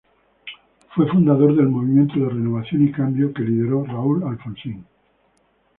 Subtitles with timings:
[0.95, 4.83] Fue fundador del Movimiento de Renovación y Cambio que lideró Raúl Alfonsín.